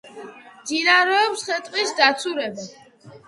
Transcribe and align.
მიმდინარეობს 0.13 1.43
ხე-ტყის 1.49 1.93
დაცურება. 2.01 2.67